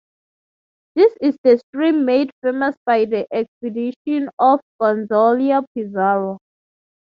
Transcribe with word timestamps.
This 0.95 1.15
is 1.21 1.37
the 1.43 1.59
stream 1.59 2.05
made 2.05 2.31
famous 2.41 2.75
by 2.87 3.05
the 3.05 3.27
expedition 3.31 4.31
of 4.39 4.59
Gonzalo 4.79 5.63
Pizarro. 5.75 6.39